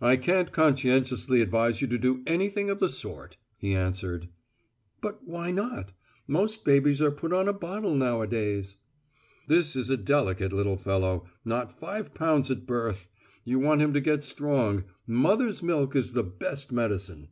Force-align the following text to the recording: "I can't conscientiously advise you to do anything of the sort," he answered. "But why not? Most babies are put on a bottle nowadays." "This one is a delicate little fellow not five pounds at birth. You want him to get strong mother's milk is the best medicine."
"I 0.00 0.16
can't 0.16 0.50
conscientiously 0.50 1.40
advise 1.40 1.80
you 1.80 1.86
to 1.86 1.96
do 1.96 2.24
anything 2.26 2.70
of 2.70 2.80
the 2.80 2.88
sort," 2.88 3.36
he 3.60 3.72
answered. 3.72 4.28
"But 5.00 5.22
why 5.28 5.52
not? 5.52 5.92
Most 6.26 6.64
babies 6.64 7.00
are 7.00 7.12
put 7.12 7.32
on 7.32 7.46
a 7.46 7.52
bottle 7.52 7.94
nowadays." 7.94 8.74
"This 9.46 9.76
one 9.76 9.82
is 9.82 9.90
a 9.90 9.96
delicate 9.96 10.52
little 10.52 10.76
fellow 10.76 11.26
not 11.44 11.78
five 11.78 12.14
pounds 12.14 12.50
at 12.50 12.66
birth. 12.66 13.06
You 13.44 13.60
want 13.60 13.80
him 13.80 13.92
to 13.92 14.00
get 14.00 14.24
strong 14.24 14.86
mother's 15.06 15.62
milk 15.62 15.94
is 15.94 16.14
the 16.14 16.24
best 16.24 16.72
medicine." 16.72 17.28